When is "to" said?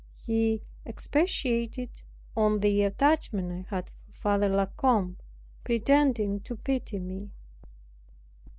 6.39-6.55